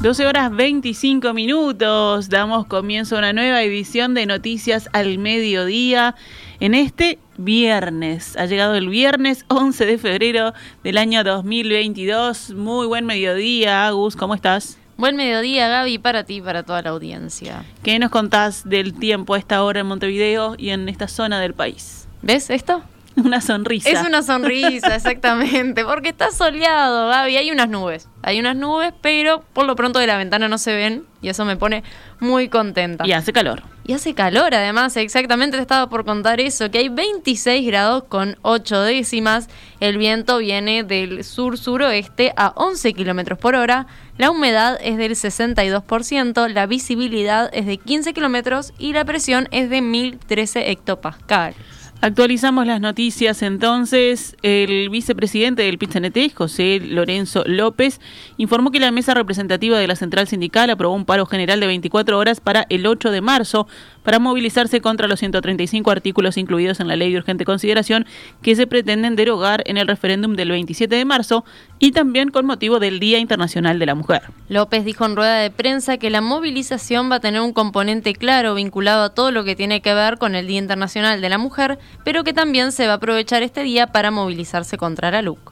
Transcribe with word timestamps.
12 0.00 0.26
horas 0.26 0.50
25 0.50 1.34
minutos. 1.34 2.30
Damos 2.30 2.64
comienzo 2.64 3.16
a 3.16 3.18
una 3.18 3.34
nueva 3.34 3.62
edición 3.62 4.14
de 4.14 4.24
Noticias 4.24 4.88
al 4.94 5.18
Mediodía 5.18 6.14
en 6.58 6.74
este 6.74 7.18
viernes. 7.36 8.34
Ha 8.38 8.46
llegado 8.46 8.76
el 8.76 8.88
viernes 8.88 9.44
11 9.48 9.84
de 9.84 9.98
febrero 9.98 10.54
del 10.82 10.96
año 10.96 11.22
2022. 11.22 12.54
Muy 12.54 12.86
buen 12.86 13.04
mediodía, 13.04 13.86
Agus. 13.86 14.16
¿Cómo 14.16 14.34
estás? 14.34 14.78
Buen 14.96 15.16
mediodía, 15.16 15.68
Gaby, 15.68 15.98
para 15.98 16.24
ti 16.24 16.36
y 16.36 16.40
para 16.40 16.62
toda 16.62 16.80
la 16.80 16.90
audiencia. 16.90 17.66
¿Qué 17.82 17.98
nos 17.98 18.08
contás 18.08 18.66
del 18.66 18.94
tiempo 18.94 19.34
a 19.34 19.38
esta 19.38 19.62
hora 19.62 19.80
en 19.80 19.86
Montevideo 19.86 20.54
y 20.56 20.70
en 20.70 20.88
esta 20.88 21.08
zona 21.08 21.42
del 21.42 21.52
país? 21.52 22.08
¿Ves 22.22 22.48
esto? 22.48 22.82
Una 23.16 23.40
sonrisa. 23.40 23.90
Es 23.90 24.06
una 24.06 24.22
sonrisa, 24.22 24.94
exactamente, 24.94 25.84
porque 25.84 26.10
está 26.10 26.30
soleado, 26.30 27.08
Gaby. 27.08 27.36
Hay 27.36 27.50
unas 27.50 27.68
nubes, 27.68 28.08
hay 28.22 28.38
unas 28.38 28.56
nubes, 28.56 28.92
pero 29.00 29.42
por 29.52 29.66
lo 29.66 29.74
pronto 29.76 29.98
de 29.98 30.06
la 30.06 30.16
ventana 30.16 30.48
no 30.48 30.58
se 30.58 30.74
ven 30.74 31.04
y 31.20 31.28
eso 31.28 31.44
me 31.44 31.56
pone 31.56 31.82
muy 32.20 32.48
contenta. 32.48 33.06
Y 33.06 33.12
hace 33.12 33.32
calor. 33.32 33.62
Y 33.84 33.92
hace 33.92 34.14
calor, 34.14 34.54
además, 34.54 34.96
exactamente 34.96 35.56
te 35.56 35.62
estaba 35.62 35.88
por 35.88 36.04
contar 36.04 36.40
eso, 36.40 36.70
que 36.70 36.78
hay 36.78 36.88
26 36.88 37.66
grados 37.66 38.04
con 38.04 38.38
8 38.42 38.82
décimas. 38.82 39.48
El 39.80 39.98
viento 39.98 40.38
viene 40.38 40.84
del 40.84 41.24
sur-suroeste 41.24 42.32
a 42.36 42.52
11 42.54 42.92
kilómetros 42.94 43.38
por 43.38 43.56
hora. 43.56 43.86
La 44.16 44.30
humedad 44.30 44.78
es 44.82 44.96
del 44.96 45.12
62%, 45.12 46.48
la 46.48 46.66
visibilidad 46.66 47.50
es 47.52 47.66
de 47.66 47.78
15 47.78 48.12
kilómetros 48.12 48.72
y 48.78 48.92
la 48.92 49.04
presión 49.04 49.48
es 49.50 49.68
de 49.70 49.80
1013 49.80 50.70
hectopascales. 50.70 51.56
Actualizamos 52.02 52.66
las 52.66 52.80
noticias 52.80 53.42
entonces. 53.42 54.34
El 54.40 54.88
vicepresidente 54.88 55.64
del 55.64 55.76
PITCNT, 55.76 56.34
José 56.34 56.80
Lorenzo 56.82 57.44
López, 57.46 58.00
informó 58.38 58.70
que 58.70 58.80
la 58.80 58.90
mesa 58.90 59.12
representativa 59.12 59.78
de 59.78 59.86
la 59.86 59.96
central 59.96 60.26
sindical 60.26 60.70
aprobó 60.70 60.94
un 60.94 61.04
paro 61.04 61.26
general 61.26 61.60
de 61.60 61.66
24 61.66 62.16
horas 62.16 62.40
para 62.40 62.64
el 62.70 62.86
8 62.86 63.10
de 63.10 63.20
marzo 63.20 63.66
para 64.02 64.18
movilizarse 64.18 64.80
contra 64.80 65.08
los 65.08 65.18
135 65.18 65.90
artículos 65.90 66.38
incluidos 66.38 66.80
en 66.80 66.88
la 66.88 66.96
ley 66.96 67.12
de 67.12 67.18
urgente 67.18 67.44
consideración 67.44 68.06
que 68.40 68.56
se 68.56 68.66
pretenden 68.66 69.14
derogar 69.14 69.62
en 69.66 69.76
el 69.76 69.86
referéndum 69.86 70.36
del 70.36 70.52
27 70.52 70.96
de 70.96 71.04
marzo 71.04 71.44
y 71.80 71.92
también 71.92 72.30
con 72.30 72.46
motivo 72.46 72.78
del 72.78 73.00
Día 73.00 73.18
Internacional 73.18 73.78
de 73.80 73.86
la 73.86 73.96
Mujer. 73.96 74.22
López 74.48 74.84
dijo 74.84 75.06
en 75.06 75.16
rueda 75.16 75.38
de 75.38 75.50
prensa 75.50 75.96
que 75.96 76.10
la 76.10 76.20
movilización 76.20 77.10
va 77.10 77.16
a 77.16 77.20
tener 77.20 77.40
un 77.40 77.52
componente 77.52 78.14
claro 78.14 78.54
vinculado 78.54 79.02
a 79.02 79.14
todo 79.14 79.32
lo 79.32 79.42
que 79.42 79.56
tiene 79.56 79.80
que 79.80 79.94
ver 79.94 80.18
con 80.18 80.34
el 80.34 80.46
Día 80.46 80.58
Internacional 80.58 81.20
de 81.20 81.28
la 81.28 81.38
Mujer, 81.38 81.78
pero 82.04 82.22
que 82.22 82.34
también 82.34 82.70
se 82.70 82.86
va 82.86 82.92
a 82.92 82.96
aprovechar 82.96 83.42
este 83.42 83.62
día 83.62 83.88
para 83.88 84.10
movilizarse 84.10 84.76
contra 84.76 85.10
la 85.10 85.22
LUC. 85.22 85.49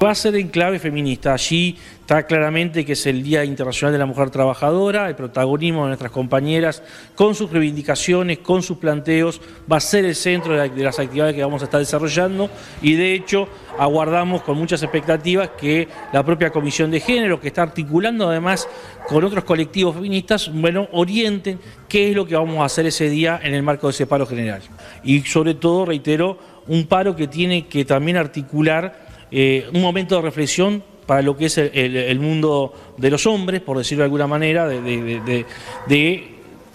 Va 0.00 0.12
a 0.12 0.14
ser 0.14 0.36
en 0.36 0.46
clave 0.46 0.78
feminista. 0.78 1.32
Allí 1.32 1.76
está 2.00 2.24
claramente 2.24 2.84
que 2.84 2.92
es 2.92 3.04
el 3.06 3.20
Día 3.20 3.44
Internacional 3.44 3.92
de 3.92 3.98
la 3.98 4.06
Mujer 4.06 4.30
Trabajadora, 4.30 5.08
el 5.08 5.16
protagonismo 5.16 5.82
de 5.82 5.88
nuestras 5.88 6.12
compañeras 6.12 6.84
con 7.16 7.34
sus 7.34 7.50
reivindicaciones, 7.50 8.38
con 8.38 8.62
sus 8.62 8.78
planteos, 8.78 9.40
va 9.70 9.78
a 9.78 9.80
ser 9.80 10.04
el 10.04 10.14
centro 10.14 10.54
de, 10.54 10.84
las 10.84 11.00
actividades 11.00 11.34
que 11.34 11.42
vamos 11.42 11.62
a 11.62 11.64
estar 11.64 11.80
desarrollando 11.80 12.48
y 12.80 12.94
de 12.94 13.12
hecho 13.12 13.48
aguardamos 13.76 14.42
con 14.42 14.56
muchas 14.56 14.84
expectativas 14.84 15.50
que 15.60 15.88
la 16.12 16.24
propia 16.24 16.50
Comisión 16.50 16.92
de 16.92 17.00
Género, 17.00 17.40
que 17.40 17.48
está 17.48 17.62
articulando 17.62 18.28
además 18.28 18.68
con 19.08 19.24
otros 19.24 19.42
colectivos 19.42 19.96
feministas, 19.96 20.48
bueno, 20.54 20.88
orienten 20.92 21.58
qué 21.88 22.10
es 22.10 22.14
lo 22.14 22.24
que 22.24 22.36
vamos 22.36 22.58
a 22.58 22.66
hacer 22.66 22.86
ese 22.86 23.10
día 23.10 23.40
en 23.42 23.52
el 23.52 23.64
marco 23.64 23.88
de 23.88 23.94
ese 23.94 24.06
paro 24.06 24.26
general. 24.26 24.62
Y 25.02 25.22
sobre 25.22 25.54
todo, 25.54 25.86
reitero, 25.86 26.38
un 26.68 26.86
paro 26.86 27.16
que 27.16 27.26
tiene 27.26 27.66
que 27.66 27.84
también 27.84 28.16
articular 28.16 29.07
eh, 29.30 29.68
un 29.72 29.80
momento 29.80 30.16
de 30.16 30.22
reflexión 30.22 30.82
para 31.08 31.22
lo 31.22 31.38
que 31.38 31.46
es 31.46 31.56
el, 31.56 32.20
mundo 32.20 32.74
de 32.98 33.10
los 33.10 33.26
hombres, 33.26 33.62
por 33.62 33.78
decirlo 33.78 34.02
de 34.02 34.06
alguna 34.06 34.26
manera, 34.26 34.68
de, 34.68 35.46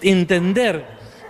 entender 0.02 0.84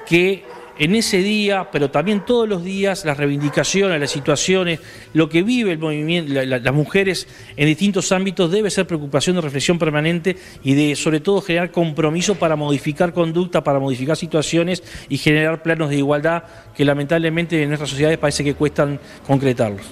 que 0.07 0.43
en 0.79 0.95
ese 0.95 1.19
día, 1.19 1.69
pero 1.71 1.91
también 1.91 2.25
todos 2.25 2.49
los 2.49 2.65
días, 2.65 3.05
las 3.05 3.19
reivindicaciones, 3.19 4.01
las 4.01 4.11
situaciones, 4.11 4.81
lo 5.13 5.29
que 5.29 5.43
vive 5.43 5.73
el 5.73 5.79
movimiento, 5.79 6.33
las 6.47 6.75
mujeres 6.75 7.29
en 7.57 7.67
distintos 7.67 8.11
ámbitos 8.11 8.51
debe 8.51 8.71
ser 8.71 8.87
preocupación 8.87 9.37
de 9.37 9.43
reflexión 9.43 9.79
permanente 9.79 10.37
y 10.63 10.73
de 10.73 10.97
sobre 10.97 11.21
todo 11.21 11.43
generar 11.43 11.71
compromiso 11.71 12.37
para 12.37 12.57
modificar 12.57 13.13
conducta, 13.13 13.63
para 13.63 13.79
modificar 13.79 14.17
situaciones 14.17 14.83
y 15.11 15.19
generar 15.19 15.63
planos 15.63 15.91
de 15.91 15.97
igualdad 15.97 16.45
que 16.75 16.87
lamentablemente 16.87 17.63
en 17.63 17.69
nuestras 17.69 17.91
sociedades 17.91 18.17
parece 18.17 18.43
que 18.43 18.55
cuestan 18.55 18.99
concretarlos. 19.27 19.85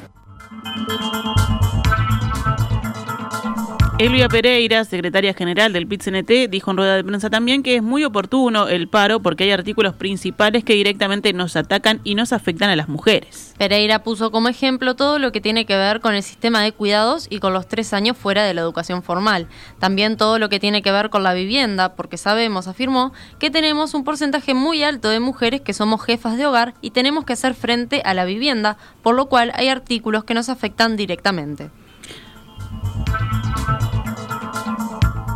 Elvia 4.02 4.28
Pereira, 4.28 4.84
secretaria 4.84 5.32
general 5.32 5.72
del 5.72 5.86
PIT-CNT, 5.86 6.50
dijo 6.50 6.72
en 6.72 6.76
rueda 6.76 6.96
de 6.96 7.04
prensa 7.04 7.30
también 7.30 7.62
que 7.62 7.76
es 7.76 7.84
muy 7.84 8.02
oportuno 8.02 8.66
el 8.66 8.88
paro 8.88 9.20
porque 9.20 9.44
hay 9.44 9.52
artículos 9.52 9.94
principales 9.94 10.64
que 10.64 10.72
directamente 10.72 11.32
nos 11.32 11.54
atacan 11.54 12.00
y 12.02 12.16
nos 12.16 12.32
afectan 12.32 12.68
a 12.68 12.74
las 12.74 12.88
mujeres. 12.88 13.54
Pereira 13.58 14.02
puso 14.02 14.32
como 14.32 14.48
ejemplo 14.48 14.96
todo 14.96 15.20
lo 15.20 15.30
que 15.30 15.40
tiene 15.40 15.66
que 15.66 15.76
ver 15.76 16.00
con 16.00 16.16
el 16.16 16.24
sistema 16.24 16.64
de 16.64 16.72
cuidados 16.72 17.28
y 17.30 17.38
con 17.38 17.52
los 17.52 17.68
tres 17.68 17.92
años 17.92 18.16
fuera 18.16 18.42
de 18.42 18.54
la 18.54 18.62
educación 18.62 19.04
formal. 19.04 19.46
También 19.78 20.16
todo 20.16 20.40
lo 20.40 20.48
que 20.48 20.58
tiene 20.58 20.82
que 20.82 20.90
ver 20.90 21.08
con 21.08 21.22
la 21.22 21.32
vivienda, 21.32 21.94
porque 21.94 22.16
sabemos, 22.16 22.66
afirmó, 22.66 23.12
que 23.38 23.50
tenemos 23.50 23.94
un 23.94 24.02
porcentaje 24.02 24.52
muy 24.52 24.82
alto 24.82 25.10
de 25.10 25.20
mujeres 25.20 25.60
que 25.60 25.74
somos 25.74 26.02
jefas 26.02 26.36
de 26.36 26.46
hogar 26.46 26.74
y 26.80 26.90
tenemos 26.90 27.24
que 27.24 27.34
hacer 27.34 27.54
frente 27.54 28.02
a 28.04 28.14
la 28.14 28.24
vivienda, 28.24 28.78
por 29.00 29.14
lo 29.14 29.26
cual 29.26 29.52
hay 29.54 29.68
artículos 29.68 30.24
que 30.24 30.34
nos 30.34 30.48
afectan 30.48 30.96
directamente. 30.96 31.70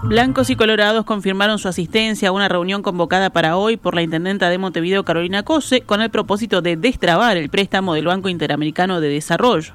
Blancos 0.09 0.50
y 0.50 0.56
colorados 0.56 1.05
confirmaron 1.05 1.59
su 1.59 1.67
asistencia 1.67 2.28
a 2.28 2.33
una 2.33 2.49
reunión 2.49 2.81
convocada 2.81 3.31
para 3.31 3.56
hoy 3.56 3.77
por 3.77 3.97
la 3.97 4.03
intendenta 4.03 4.49
de 4.49 4.56
Montevideo, 4.56 5.05
Carolina 5.05 5.43
Cose, 5.43 5.81
con 5.81 6.00
el 6.00 6.11
propósito 6.11 6.62
de 6.62 6.77
destrabar 6.77 7.37
el 7.37 7.50
préstamo 7.50 7.93
del 7.93 8.06
Banco 8.06 8.28
Interamericano 8.28 9.00
de 9.00 9.09
Desarrollo. 9.09 9.75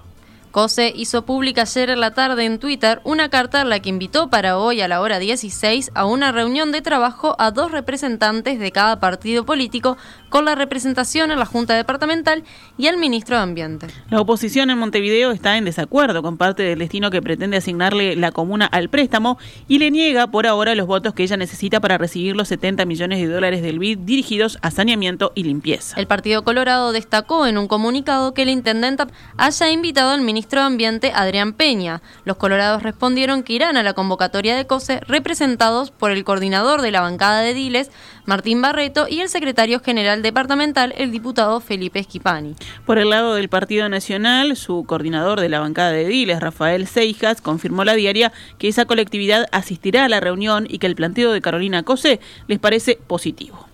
Cose 0.51 0.91
hizo 0.93 1.25
pública 1.25 1.61
ayer 1.61 1.89
en 1.89 2.01
la 2.01 2.11
tarde 2.11 2.43
en 2.43 2.59
Twitter 2.59 2.99
una 3.05 3.29
carta 3.29 3.61
en 3.61 3.69
la 3.69 3.79
que 3.79 3.87
invitó 3.87 4.29
para 4.29 4.57
hoy 4.57 4.81
a 4.81 4.89
la 4.89 4.99
hora 4.99 5.17
16 5.17 5.91
a 5.95 6.05
una 6.05 6.33
reunión 6.33 6.73
de 6.73 6.81
trabajo 6.81 7.37
a 7.39 7.51
dos 7.51 7.71
representantes 7.71 8.59
de 8.59 8.71
cada 8.73 8.99
partido 8.99 9.45
político 9.45 9.97
con 10.27 10.43
la 10.43 10.55
representación 10.55 11.31
en 11.31 11.39
la 11.39 11.45
Junta 11.45 11.73
Departamental 11.73 12.43
y 12.77 12.87
al 12.87 12.97
ministro 12.97 13.37
de 13.37 13.43
Ambiente. 13.43 13.87
La 14.09 14.19
oposición 14.19 14.69
en 14.69 14.77
Montevideo 14.77 15.31
está 15.31 15.57
en 15.57 15.63
desacuerdo 15.63 16.21
con 16.21 16.35
parte 16.35 16.63
del 16.63 16.79
destino 16.79 17.11
que 17.11 17.21
pretende 17.21 17.55
asignarle 17.55 18.17
la 18.17 18.33
comuna 18.33 18.65
al 18.65 18.89
préstamo 18.89 19.37
y 19.69 19.79
le 19.79 19.89
niega 19.89 20.27
por 20.27 20.47
ahora 20.47 20.75
los 20.75 20.85
votos 20.85 21.13
que 21.13 21.23
ella 21.23 21.37
necesita 21.37 21.79
para 21.79 21.97
recibir 21.97 22.35
los 22.35 22.49
70 22.49 22.83
millones 22.83 23.19
de 23.19 23.27
dólares 23.27 23.61
del 23.61 23.79
BID 23.79 23.99
dirigidos 23.99 24.57
a 24.61 24.69
saneamiento 24.69 25.31
y 25.33 25.43
limpieza. 25.43 25.97
El 25.97 26.07
Partido 26.07 26.43
Colorado 26.43 26.91
destacó 26.91 27.47
en 27.47 27.57
un 27.57 27.69
comunicado 27.69 28.33
que 28.33 28.41
el 28.41 28.49
intendente 28.49 29.05
haya 29.37 29.71
invitado 29.71 30.11
al 30.11 30.21
ministro 30.21 30.40
ministro 30.41 30.61
de 30.61 30.65
Ambiente, 30.65 31.11
Adrián 31.13 31.53
Peña. 31.53 32.01
Los 32.25 32.35
colorados 32.35 32.81
respondieron 32.81 33.43
que 33.43 33.53
irán 33.53 33.77
a 33.77 33.83
la 33.83 33.93
convocatoria 33.93 34.55
de 34.55 34.65
COSE 34.65 34.99
representados 35.01 35.91
por 35.91 36.09
el 36.09 36.23
coordinador 36.23 36.81
de 36.81 36.89
la 36.89 37.01
bancada 37.01 37.41
de 37.41 37.53
Diles, 37.53 37.91
Martín 38.25 38.59
Barreto, 38.59 39.05
y 39.07 39.19
el 39.19 39.29
secretario 39.29 39.81
general 39.81 40.23
departamental, 40.23 40.95
el 40.97 41.11
diputado 41.11 41.59
Felipe 41.59 41.99
Esquipani. 41.99 42.55
Por 42.87 42.97
el 42.97 43.11
lado 43.11 43.35
del 43.35 43.49
Partido 43.49 43.87
Nacional, 43.87 44.57
su 44.57 44.83
coordinador 44.83 45.39
de 45.41 45.49
la 45.49 45.59
bancada 45.59 45.91
de 45.91 46.07
Diles, 46.07 46.39
Rafael 46.39 46.87
Seijas, 46.87 47.39
confirmó 47.39 47.83
la 47.83 47.93
diaria 47.93 48.31
que 48.57 48.67
esa 48.67 48.85
colectividad 48.85 49.45
asistirá 49.51 50.05
a 50.05 50.09
la 50.09 50.21
reunión 50.21 50.65
y 50.67 50.79
que 50.79 50.87
el 50.87 50.95
planteo 50.95 51.33
de 51.33 51.41
Carolina 51.41 51.83
COSE 51.83 52.19
les 52.47 52.57
parece 52.57 52.97
positivo. 53.05 53.67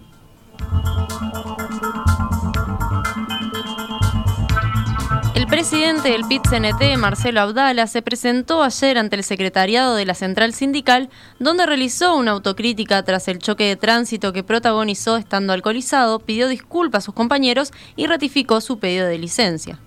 Presidente 5.49 6.09
del 6.09 6.25
PIT-CNT, 6.25 6.97
Marcelo 6.97 7.39
Abdala, 7.39 7.87
se 7.87 8.01
presentó 8.01 8.63
ayer 8.63 8.97
ante 8.97 9.15
el 9.15 9.23
secretariado 9.23 9.95
de 9.95 10.05
la 10.05 10.13
Central 10.13 10.53
Sindical, 10.53 11.09
donde 11.39 11.65
realizó 11.65 12.17
una 12.17 12.31
autocrítica 12.31 13.01
tras 13.03 13.29
el 13.29 13.39
choque 13.39 13.63
de 13.63 13.77
tránsito 13.77 14.33
que 14.33 14.43
protagonizó 14.43 15.15
estando 15.15 15.53
alcoholizado, 15.53 16.19
pidió 16.19 16.49
disculpas 16.49 17.03
a 17.03 17.05
sus 17.05 17.13
compañeros 17.13 17.71
y 17.95 18.07
ratificó 18.07 18.59
su 18.59 18.79
pedido 18.79 19.07
de 19.07 19.19
licencia. 19.19 19.79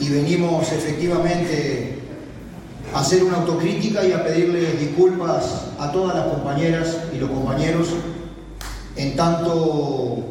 Y 0.00 0.08
venimos 0.08 0.72
efectivamente 0.72 1.98
a 2.94 3.00
hacer 3.00 3.22
una 3.22 3.36
autocrítica 3.36 4.02
y 4.02 4.12
a 4.12 4.24
pedirle 4.24 4.72
disculpas 4.72 5.72
a 5.78 5.92
todas 5.92 6.16
las 6.16 6.26
compañeras 6.26 6.96
y 7.14 7.18
los 7.18 7.28
compañeros 7.28 7.88
en 8.96 9.14
tanto 9.14 10.24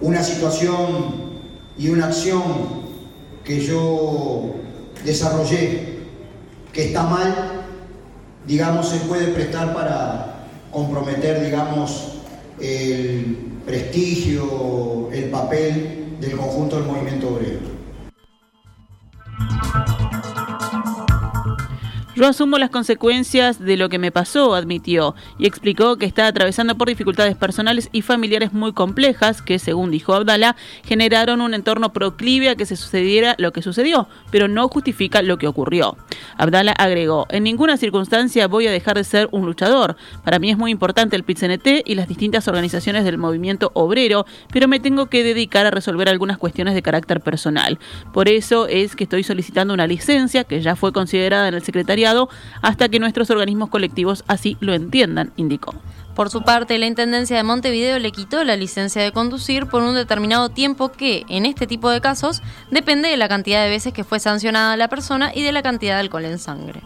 una 0.00 0.22
situación 0.22 1.34
y 1.76 1.88
una 1.88 2.06
acción 2.06 2.83
que 3.44 3.60
yo 3.60 4.54
desarrollé 5.04 5.94
que 6.72 6.86
está 6.86 7.04
mal, 7.04 7.66
digamos, 8.46 8.88
se 8.88 8.98
puede 9.00 9.28
prestar 9.28 9.74
para 9.74 10.46
comprometer, 10.72 11.44
digamos, 11.44 12.14
el 12.60 13.36
prestigio, 13.64 15.08
el 15.12 15.30
papel 15.30 16.16
del 16.20 16.36
conjunto 16.36 16.76
del 16.76 16.86
movimiento 16.86 17.28
obrero. 17.28 17.73
Yo 22.16 22.28
asumo 22.28 22.58
las 22.58 22.70
consecuencias 22.70 23.58
de 23.58 23.76
lo 23.76 23.88
que 23.88 23.98
me 23.98 24.12
pasó, 24.12 24.54
admitió, 24.54 25.16
y 25.36 25.46
explicó 25.46 25.96
que 25.96 26.06
está 26.06 26.28
atravesando 26.28 26.76
por 26.76 26.86
dificultades 26.86 27.36
personales 27.36 27.88
y 27.90 28.02
familiares 28.02 28.52
muy 28.52 28.72
complejas 28.72 29.42
que, 29.42 29.58
según 29.58 29.90
dijo 29.90 30.14
Abdala, 30.14 30.54
generaron 30.84 31.40
un 31.40 31.54
entorno 31.54 31.92
proclive 31.92 32.50
a 32.50 32.54
que 32.54 32.66
se 32.66 32.76
sucediera 32.76 33.34
lo 33.38 33.52
que 33.52 33.62
sucedió, 33.62 34.06
pero 34.30 34.46
no 34.46 34.68
justifica 34.68 35.22
lo 35.22 35.38
que 35.38 35.48
ocurrió. 35.48 35.96
Abdala 36.38 36.70
agregó, 36.70 37.26
en 37.30 37.42
ninguna 37.42 37.76
circunstancia 37.76 38.46
voy 38.46 38.68
a 38.68 38.70
dejar 38.70 38.96
de 38.96 39.02
ser 39.02 39.28
un 39.32 39.44
luchador. 39.44 39.96
Para 40.22 40.38
mí 40.38 40.52
es 40.52 40.56
muy 40.56 40.70
importante 40.70 41.16
el 41.16 41.24
PITCNT 41.24 41.82
y 41.84 41.96
las 41.96 42.06
distintas 42.06 42.46
organizaciones 42.46 43.04
del 43.04 43.18
movimiento 43.18 43.72
obrero, 43.74 44.24
pero 44.52 44.68
me 44.68 44.78
tengo 44.78 45.06
que 45.06 45.24
dedicar 45.24 45.66
a 45.66 45.72
resolver 45.72 46.08
algunas 46.08 46.38
cuestiones 46.38 46.74
de 46.74 46.82
carácter 46.82 47.20
personal. 47.22 47.80
Por 48.12 48.28
eso 48.28 48.68
es 48.68 48.94
que 48.94 49.02
estoy 49.02 49.24
solicitando 49.24 49.74
una 49.74 49.88
licencia 49.88 50.44
que 50.44 50.60
ya 50.60 50.76
fue 50.76 50.92
considerada 50.92 51.48
en 51.48 51.54
el 51.54 51.64
hasta 52.62 52.88
que 52.88 52.98
nuestros 52.98 53.30
organismos 53.30 53.70
colectivos 53.70 54.24
así 54.26 54.56
lo 54.60 54.74
entiendan, 54.74 55.32
indicó. 55.36 55.74
Por 56.14 56.30
su 56.30 56.42
parte, 56.42 56.78
la 56.78 56.86
Intendencia 56.86 57.36
de 57.36 57.42
Montevideo 57.42 57.98
le 57.98 58.12
quitó 58.12 58.44
la 58.44 58.54
licencia 58.54 59.02
de 59.02 59.10
conducir 59.10 59.66
por 59.66 59.82
un 59.82 59.94
determinado 59.94 60.48
tiempo 60.48 60.92
que, 60.92 61.24
en 61.28 61.44
este 61.44 61.66
tipo 61.66 61.90
de 61.90 62.00
casos, 62.00 62.40
depende 62.70 63.08
de 63.08 63.16
la 63.16 63.28
cantidad 63.28 63.64
de 63.64 63.70
veces 63.70 63.92
que 63.92 64.04
fue 64.04 64.20
sancionada 64.20 64.76
la 64.76 64.88
persona 64.88 65.32
y 65.34 65.42
de 65.42 65.50
la 65.50 65.62
cantidad 65.62 65.94
de 65.94 66.00
alcohol 66.00 66.24
en 66.24 66.38
sangre. 66.38 66.82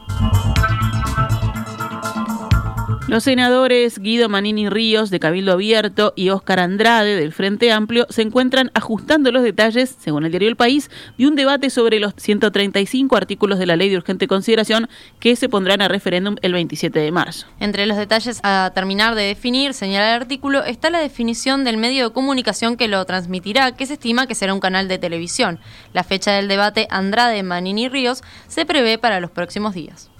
Los 3.08 3.25
senadores 3.25 3.99
Guido 4.00 4.28
Manini 4.28 4.69
Ríos 4.69 5.08
de 5.08 5.19
Cabildo 5.19 5.52
Abierto 5.52 6.12
y 6.14 6.28
Óscar 6.28 6.60
Andrade 6.60 7.16
del 7.16 7.32
Frente 7.32 7.72
Amplio 7.72 8.06
se 8.10 8.20
encuentran 8.20 8.70
ajustando 8.75 9.32
los 9.32 9.43
detalles, 9.43 9.96
según 9.99 10.26
el 10.26 10.31
diario 10.31 10.50
El 10.50 10.56
País, 10.56 10.90
de 11.16 11.26
un 11.26 11.34
debate 11.34 11.70
sobre 11.70 12.00
los 12.00 12.12
135 12.19 13.16
artículos 13.16 13.58
de 13.58 13.64
la 13.64 13.76
Ley 13.76 13.88
de 13.88 13.96
Urgente 13.96 14.28
Consideración 14.28 14.90
que 15.20 15.37
se 15.37 15.49
pondrán 15.49 15.81
a 15.81 15.88
referéndum 15.88 16.37
el 16.43 16.52
27 16.52 16.99
de 16.99 17.10
marzo. 17.10 17.46
Entre 17.60 17.87
los 17.87 17.96
detalles 17.96 18.40
a 18.43 18.72
terminar 18.75 19.14
de 19.14 19.22
definir, 19.22 19.72
señala 19.72 20.14
el 20.14 20.20
artículo, 20.20 20.62
está 20.62 20.90
la 20.90 20.99
definición 20.99 21.64
del 21.64 21.78
medio 21.78 22.08
de 22.08 22.12
comunicación 22.12 22.76
que 22.76 22.88
lo 22.88 23.02
transmitirá, 23.06 23.72
que 23.72 23.87
se 23.87 23.94
estima 23.94 24.26
que 24.26 24.34
será 24.34 24.52
un 24.52 24.60
canal 24.60 24.87
de 24.87 24.99
televisión. 24.99 25.60
La 25.94 26.05
fecha 26.05 26.32
del 26.32 26.46
debate 26.46 26.87
Andrade 26.90 27.43
Manini 27.43 27.88
Ríos 27.88 28.22
se 28.49 28.66
prevé 28.66 28.99
para 28.99 29.19
los 29.19 29.31
próximos 29.31 29.72
días. 29.72 30.10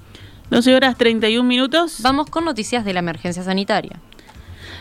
12 0.50 0.75
horas 0.75 0.97
31 0.97 1.47
minutos. 1.47 1.99
Vamos 2.00 2.31
con 2.31 2.45
noticias 2.45 2.85
de 2.85 2.93
la 2.93 3.00
emergencia 3.00 3.43
sanitaria. 3.43 4.00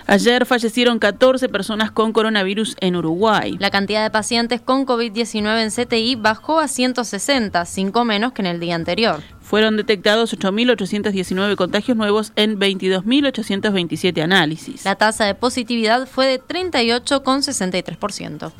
Ayer 0.10 0.46
fallecieron 0.46 1.00
14 1.00 1.50
personas 1.50 1.92
con 1.92 2.14
coronavirus 2.14 2.78
en 2.80 2.96
Uruguay. 2.96 3.58
La 3.60 3.70
cantidad 3.70 4.02
de 4.02 4.10
pacientes 4.10 4.62
con 4.62 4.86
COVID-19 4.86 5.64
en 5.64 5.70
CTI 5.70 6.16
bajó 6.16 6.62
a 6.62 6.70
160, 6.70 7.66
5 7.66 8.06
menos 8.06 8.32
que 8.32 8.42
en 8.42 8.46
el 8.46 8.62
día 8.62 8.76
anterior. 8.76 9.22
Fueron 9.42 9.76
detectados 9.76 10.34
8.819 10.34 11.58
contagios 11.58 11.98
nuevos 11.98 12.32
en 12.38 12.58
22.827 12.58 14.22
análisis. 14.22 14.86
La 14.86 14.96
tasa 14.96 15.26
de 15.26 15.36
positividad 15.36 16.08
fue 16.08 16.28
de 16.28 16.42
38,63%. 16.42 18.54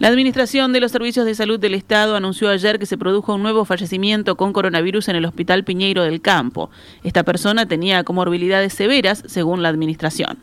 La 0.00 0.08
Administración 0.08 0.72
de 0.72 0.80
los 0.80 0.92
Servicios 0.92 1.26
de 1.26 1.34
Salud 1.34 1.60
del 1.60 1.74
Estado 1.74 2.16
anunció 2.16 2.48
ayer 2.48 2.78
que 2.78 2.86
se 2.86 2.96
produjo 2.96 3.34
un 3.34 3.42
nuevo 3.42 3.66
fallecimiento 3.66 4.34
con 4.34 4.54
coronavirus 4.54 5.08
en 5.08 5.16
el 5.16 5.26
Hospital 5.26 5.62
Piñeiro 5.62 6.02
del 6.02 6.22
Campo. 6.22 6.70
Esta 7.04 7.22
persona 7.22 7.66
tenía 7.66 8.02
comorbilidades 8.02 8.72
severas, 8.72 9.22
según 9.26 9.62
la 9.62 9.68
Administración. 9.68 10.38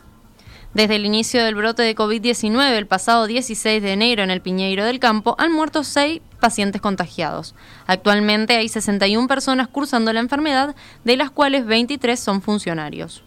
Desde 0.75 0.98
el 0.98 1.07
inicio 1.07 1.44
del 1.44 1.56
brote 1.56 1.81
de 1.81 1.95
COVID-19 1.95 2.69
el 2.74 2.86
pasado 2.86 3.25
16 3.25 3.81
de 3.81 3.94
enero 3.94 4.21
en 4.21 4.30
el 4.30 4.42
Piñeiro 4.42 4.86
del 4.86 5.00
Campo 5.00 5.33
han 5.39 5.51
muerto 5.51 5.83
seis 5.83 6.21
pacientes 6.39 6.80
contagiados. 6.80 7.56
Actualmente 7.88 8.57
hay 8.57 8.69
61 8.69 9.27
personas 9.27 9.69
cursando 9.69 10.13
la 10.13 10.19
enfermedad, 10.19 10.75
de 11.03 11.18
las 11.18 11.31
cuales 11.31 11.65
23 11.65 12.19
son 12.19 12.44
funcionarios. 12.44 13.24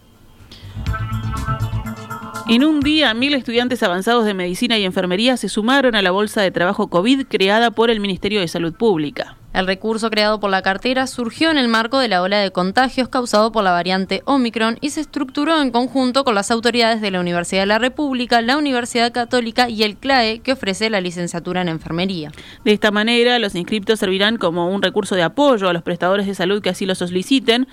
En 2.47 2.63
un 2.65 2.81
día, 2.81 3.13
mil 3.13 3.33
estudiantes 3.33 3.81
avanzados 3.83 4.25
de 4.25 4.33
medicina 4.33 4.77
y 4.77 4.83
enfermería 4.83 5.37
se 5.37 5.47
sumaron 5.47 5.95
a 5.95 6.01
la 6.01 6.11
bolsa 6.11 6.41
de 6.41 6.51
trabajo 6.51 6.87
COVID 6.87 7.25
creada 7.27 7.71
por 7.71 7.89
el 7.89 7.99
Ministerio 7.99 8.41
de 8.41 8.47
Salud 8.47 8.73
Pública. 8.73 9.37
El 9.53 9.67
recurso 9.67 10.09
creado 10.09 10.39
por 10.39 10.49
la 10.49 10.61
cartera 10.61 11.07
surgió 11.07 11.51
en 11.51 11.57
el 11.57 11.67
marco 11.67 11.99
de 11.99 12.07
la 12.07 12.21
ola 12.21 12.39
de 12.39 12.51
contagios 12.51 13.09
causado 13.09 13.51
por 13.51 13.63
la 13.63 13.71
variante 13.71 14.21
Omicron 14.25 14.77
y 14.79 14.91
se 14.91 15.01
estructuró 15.01 15.61
en 15.61 15.71
conjunto 15.71 16.23
con 16.23 16.35
las 16.35 16.51
autoridades 16.51 17.01
de 17.01 17.11
la 17.11 17.19
Universidad 17.19 17.61
de 17.61 17.67
la 17.67 17.79
República, 17.79 18.41
la 18.41 18.57
Universidad 18.57 19.11
Católica 19.11 19.69
y 19.69 19.83
el 19.83 19.97
CLAE, 19.97 20.39
que 20.39 20.53
ofrece 20.53 20.89
la 20.89 21.01
licenciatura 21.01 21.61
en 21.61 21.67
enfermería. 21.67 22.31
De 22.63 22.71
esta 22.71 22.91
manera, 22.91 23.39
los 23.39 23.55
inscriptos 23.55 23.99
servirán 23.99 24.37
como 24.37 24.69
un 24.69 24.81
recurso 24.81 25.15
de 25.15 25.23
apoyo 25.23 25.67
a 25.67 25.73
los 25.73 25.83
prestadores 25.83 26.27
de 26.27 26.35
salud 26.35 26.61
que 26.61 26.69
así 26.69 26.85
lo 26.85 26.95
soliciten 26.95 27.67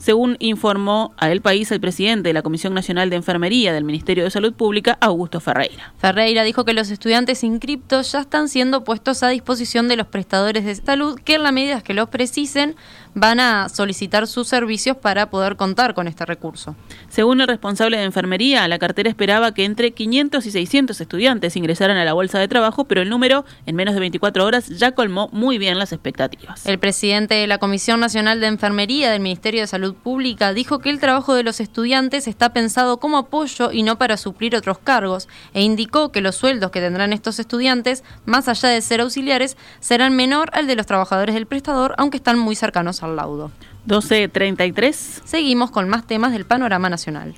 según 0.00 0.36
informó 0.40 1.14
a 1.18 1.30
El 1.30 1.42
País 1.42 1.70
el 1.70 1.80
presidente 1.80 2.30
de 2.30 2.32
la 2.32 2.42
Comisión 2.42 2.74
Nacional 2.74 3.10
de 3.10 3.16
Enfermería 3.16 3.72
del 3.72 3.84
Ministerio 3.84 4.24
de 4.24 4.30
Salud 4.30 4.54
Pública, 4.54 4.96
Augusto 5.00 5.40
Ferreira. 5.40 5.92
Ferreira 5.98 6.42
dijo 6.42 6.64
que 6.64 6.72
los 6.72 6.90
estudiantes 6.90 7.44
inscriptos 7.44 8.10
ya 8.12 8.20
están 8.20 8.48
siendo 8.48 8.82
puestos 8.82 9.22
a 9.22 9.28
disposición 9.28 9.88
de 9.88 9.96
los 9.96 10.06
prestadores 10.06 10.64
de 10.64 10.74
salud 10.74 11.20
que 11.22 11.34
en 11.34 11.42
la 11.42 11.52
medida 11.52 11.82
que 11.82 11.94
los 11.94 12.08
precisen 12.08 12.74
van 13.14 13.40
a 13.40 13.68
solicitar 13.68 14.26
sus 14.26 14.48
servicios 14.48 14.96
para 14.96 15.30
poder 15.30 15.56
contar 15.56 15.94
con 15.94 16.08
este 16.08 16.24
recurso. 16.24 16.76
Según 17.08 17.40
el 17.40 17.48
responsable 17.48 17.96
de 17.96 18.04
enfermería, 18.04 18.66
la 18.68 18.78
cartera 18.78 19.10
esperaba 19.10 19.52
que 19.52 19.64
entre 19.64 19.90
500 19.90 20.46
y 20.46 20.50
600 20.50 21.00
estudiantes 21.00 21.56
ingresaran 21.56 21.96
a 21.96 22.04
la 22.04 22.12
bolsa 22.12 22.38
de 22.38 22.48
trabajo, 22.48 22.84
pero 22.84 23.02
el 23.02 23.08
número 23.08 23.44
en 23.66 23.76
menos 23.76 23.94
de 23.94 24.00
24 24.00 24.44
horas 24.44 24.68
ya 24.68 24.92
colmó 24.92 25.28
muy 25.32 25.58
bien 25.58 25.78
las 25.78 25.92
expectativas. 25.92 26.64
El 26.66 26.78
presidente 26.78 27.34
de 27.34 27.46
la 27.46 27.58
Comisión 27.58 28.00
Nacional 28.00 28.40
de 28.40 28.46
Enfermería 28.46 29.10
del 29.10 29.20
Ministerio 29.20 29.60
de 29.60 29.66
Salud 29.90 30.02
Pública 30.04 30.52
dijo 30.52 30.78
que 30.78 30.88
el 30.88 31.00
trabajo 31.00 31.34
de 31.34 31.42
los 31.42 31.58
estudiantes 31.58 32.28
está 32.28 32.52
pensado 32.52 32.98
como 32.98 33.18
apoyo 33.18 33.72
y 33.72 33.82
no 33.82 33.98
para 33.98 34.16
suplir 34.16 34.54
otros 34.54 34.78
cargos, 34.78 35.28
e 35.52 35.62
indicó 35.62 36.12
que 36.12 36.20
los 36.20 36.36
sueldos 36.36 36.70
que 36.70 36.78
tendrán 36.78 37.12
estos 37.12 37.40
estudiantes, 37.40 38.04
más 38.24 38.46
allá 38.46 38.68
de 38.68 38.82
ser 38.82 39.00
auxiliares, 39.00 39.56
serán 39.80 40.14
menor 40.14 40.50
al 40.52 40.68
de 40.68 40.76
los 40.76 40.86
trabajadores 40.86 41.34
del 41.34 41.46
prestador, 41.46 41.96
aunque 41.98 42.18
están 42.18 42.38
muy 42.38 42.54
cercanos 42.54 43.02
al 43.02 43.16
laudo. 43.16 43.50
12.33. 43.88 44.92
Seguimos 45.24 45.72
con 45.72 45.88
más 45.88 46.06
temas 46.06 46.30
del 46.30 46.44
panorama 46.44 46.88
nacional. 46.88 47.34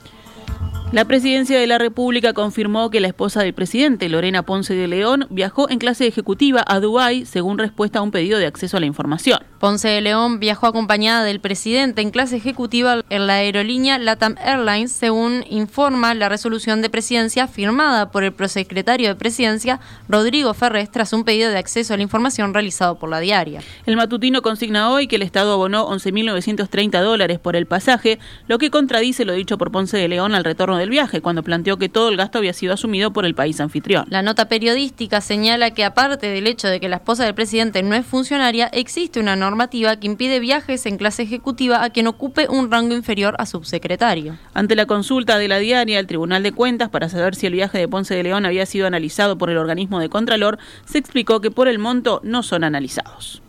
La 0.92 1.06
presidencia 1.06 1.58
de 1.58 1.66
la 1.66 1.78
República 1.78 2.34
confirmó 2.34 2.90
que 2.90 3.00
la 3.00 3.08
esposa 3.08 3.40
del 3.40 3.54
presidente, 3.54 4.10
Lorena 4.10 4.42
Ponce 4.42 4.74
de 4.74 4.86
León, 4.86 5.26
viajó 5.30 5.70
en 5.70 5.78
clase 5.78 6.06
ejecutiva 6.06 6.62
a 6.66 6.80
Dubái 6.80 7.24
según 7.24 7.56
respuesta 7.56 8.00
a 8.00 8.02
un 8.02 8.10
pedido 8.10 8.38
de 8.38 8.44
acceso 8.44 8.76
a 8.76 8.80
la 8.80 8.84
información. 8.84 9.38
Ponce 9.58 9.88
de 9.88 10.02
León 10.02 10.38
viajó 10.38 10.66
acompañada 10.66 11.24
del 11.24 11.40
presidente 11.40 12.02
en 12.02 12.10
clase 12.10 12.36
ejecutiva 12.36 13.04
en 13.08 13.26
la 13.26 13.36
aerolínea 13.36 13.98
LATAM 13.98 14.34
Airlines, 14.36 14.92
según 14.92 15.46
informa 15.48 16.12
la 16.12 16.28
resolución 16.28 16.82
de 16.82 16.90
presidencia 16.90 17.46
firmada 17.46 18.10
por 18.10 18.22
el 18.22 18.34
prosecretario 18.34 19.08
de 19.08 19.14
presidencia, 19.14 19.80
Rodrigo 20.10 20.52
Ferrez, 20.52 20.90
tras 20.90 21.14
un 21.14 21.24
pedido 21.24 21.48
de 21.48 21.56
acceso 21.56 21.94
a 21.94 21.96
la 21.96 22.02
información 22.02 22.52
realizado 22.52 22.98
por 22.98 23.08
la 23.08 23.20
diaria. 23.20 23.62
El 23.86 23.96
matutino 23.96 24.42
consigna 24.42 24.90
hoy 24.90 25.06
que 25.06 25.16
el 25.16 25.22
Estado 25.22 25.54
abonó 25.54 25.88
11.930 25.88 27.00
dólares 27.00 27.38
por 27.38 27.56
el 27.56 27.64
pasaje, 27.64 28.18
lo 28.46 28.58
que 28.58 28.70
contradice 28.70 29.24
lo 29.24 29.32
dicho 29.32 29.56
por 29.56 29.72
Ponce 29.72 29.96
de 29.96 30.08
León 30.08 30.34
al 30.34 30.44
retorno 30.44 30.76
de 30.76 30.81
del 30.82 30.90
viaje, 30.90 31.20
cuando 31.20 31.42
planteó 31.42 31.78
que 31.78 31.88
todo 31.88 32.10
el 32.10 32.16
gasto 32.16 32.38
había 32.38 32.52
sido 32.52 32.74
asumido 32.74 33.12
por 33.12 33.24
el 33.24 33.34
país 33.34 33.60
anfitrión. 33.60 34.04
La 34.10 34.22
nota 34.22 34.48
periodística 34.48 35.20
señala 35.20 35.70
que 35.70 35.84
aparte 35.84 36.26
del 36.26 36.46
hecho 36.46 36.68
de 36.68 36.78
que 36.78 36.88
la 36.88 36.96
esposa 36.96 37.24
del 37.24 37.34
presidente 37.34 37.82
no 37.82 37.94
es 37.94 38.04
funcionaria, 38.04 38.66
existe 38.66 39.18
una 39.18 39.36
normativa 39.36 39.96
que 39.96 40.06
impide 40.06 40.40
viajes 40.40 40.84
en 40.86 40.98
clase 40.98 41.22
ejecutiva 41.22 41.82
a 41.82 41.90
quien 41.90 42.06
ocupe 42.06 42.48
un 42.48 42.70
rango 42.70 42.94
inferior 42.94 43.34
a 43.38 43.46
subsecretario. 43.46 44.36
Ante 44.54 44.76
la 44.76 44.86
consulta 44.86 45.38
de 45.38 45.48
la 45.48 45.58
diaria 45.58 45.98
al 45.98 46.06
Tribunal 46.06 46.42
de 46.42 46.52
Cuentas 46.52 46.90
para 46.90 47.08
saber 47.08 47.34
si 47.34 47.46
el 47.46 47.54
viaje 47.54 47.78
de 47.78 47.88
Ponce 47.88 48.14
de 48.14 48.22
León 48.22 48.44
había 48.44 48.66
sido 48.66 48.86
analizado 48.86 49.38
por 49.38 49.50
el 49.50 49.56
organismo 49.56 50.00
de 50.00 50.08
Contralor, 50.08 50.58
se 50.84 50.98
explicó 50.98 51.40
que 51.40 51.50
por 51.50 51.68
el 51.68 51.78
monto 51.78 52.20
no 52.24 52.42
son 52.42 52.64
analizados. 52.64 53.42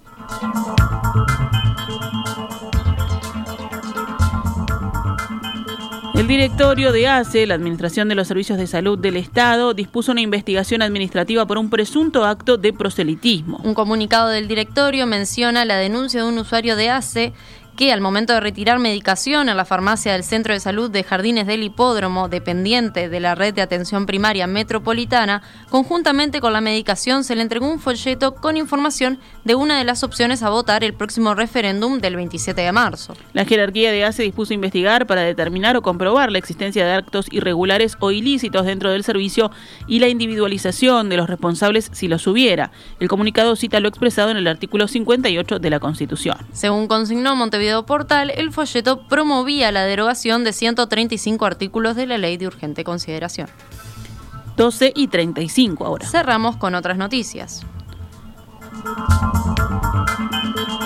El 6.14 6.28
directorio 6.28 6.92
de 6.92 7.08
ACE, 7.08 7.48
la 7.48 7.56
Administración 7.56 8.08
de 8.08 8.14
los 8.14 8.28
Servicios 8.28 8.60
de 8.60 8.68
Salud 8.68 9.00
del 9.00 9.18
Estado, 9.18 9.74
dispuso 9.74 10.12
una 10.12 10.22
investigación 10.22 10.84
administrativa 10.84 11.48
por 11.48 11.58
un 11.58 11.72
presunto 11.72 12.24
acto 12.24 12.58
de 12.58 12.72
proselitismo. 12.72 13.60
Un 13.64 13.74
comunicado 13.74 14.30
del 14.30 14.48
directorio 14.48 15.08
menciona 15.08 15.66
la 15.66 15.78
denuncia 15.78 16.22
de 16.22 16.30
un 16.30 16.38
usuario 16.38 16.76
de 16.76 16.92
ACE 16.92 17.34
que 17.76 17.92
al 17.92 18.02
momento 18.02 18.34
de 18.34 18.40
retirar 18.40 18.78
medicación 18.78 19.50
en 19.50 19.58
la 19.58 19.66
farmacia 19.66 20.14
del 20.14 20.24
Centro 20.24 20.54
de 20.54 20.60
Salud 20.60 20.92
de 20.92 21.04
Jardines 21.04 21.48
del 21.48 21.64
Hipódromo, 21.64 22.30
dependiente 22.30 23.10
de 23.10 23.20
la 23.20 23.34
red 23.34 23.54
de 23.54 23.64
atención 23.64 24.06
primaria 24.06 24.46
metropolitana, 24.46 25.42
conjuntamente 25.70 26.40
con 26.40 26.54
la 26.54 26.62
medicación 26.62 27.24
se 27.24 27.36
le 27.36 27.42
entregó 27.42 27.68
un 27.68 27.80
folleto 27.80 28.36
con 28.36 28.58
información 28.58 29.20
de 29.44 29.56
una 29.56 29.78
de 29.78 29.86
las 29.86 30.04
opciones 30.04 30.44
a 30.44 30.50
votar 30.50 30.84
el 30.84 30.94
próximo 30.94 31.34
referéndum 31.34 32.00
del 32.00 32.16
27 32.16 32.62
de 32.62 32.72
marzo. 32.72 33.16
La 33.34 33.46
jerarquía 33.46 33.92
de 33.92 34.06
ACE 34.06 34.22
dispuso 34.22 34.54
investigar 34.54 35.08
para 35.08 35.22
determinar 35.22 35.76
o 35.76 35.82
comprobar 35.82 36.32
la 36.32 36.38
existencia 36.38 36.86
de 36.86 36.94
actos 36.94 37.26
irregulares 37.32 37.98
o 38.00 38.12
ilícitos 38.12 38.66
dentro 38.66 38.92
del 38.92 39.04
servicio 39.04 39.50
y 39.88 40.00
la 40.00 40.10
individualización 40.10 41.10
de 41.10 41.18
los 41.18 41.28
responsables 41.28 41.90
si 41.92 42.08
los 42.08 42.28
hubiera. 42.28 42.72
El 43.00 43.08
comunicado 43.08 43.56
cita 43.56 43.80
lo 43.80 43.88
expresado 43.88 44.30
en 44.30 44.38
el 44.38 44.48
artículo 44.48 44.88
58 44.88 45.58
de 45.58 45.70
la 45.70 45.80
Constitución. 45.80 46.38
Según 46.52 46.88
consignó 46.88 47.36
Montevideo 47.36 47.63
Montevideo 47.64 47.86
Portal, 47.86 48.30
el 48.36 48.52
folleto 48.52 49.08
promovía 49.08 49.72
la 49.72 49.86
derogación 49.86 50.44
de 50.44 50.52
135 50.52 51.46
artículos 51.46 51.96
de 51.96 52.06
la 52.06 52.18
ley 52.18 52.36
de 52.36 52.46
urgente 52.46 52.84
consideración. 52.84 53.48
12 54.58 54.92
y 54.94 55.08
35 55.08 55.86
ahora. 55.86 56.06
Cerramos 56.06 56.58
con 56.58 56.76
otras 56.76 56.98
noticias. 56.98 57.66